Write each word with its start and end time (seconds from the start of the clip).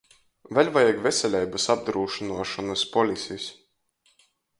Vēļ 0.57 0.69
vajag 0.77 1.03
veseleibys 1.07 1.67
apdrūsynuošonys 1.73 2.87
polisis. 2.97 3.47